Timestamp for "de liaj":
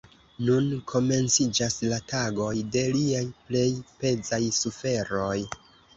2.77-3.23